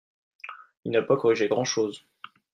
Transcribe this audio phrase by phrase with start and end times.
[0.83, 2.03] Il n’a pas corrigé grand-chose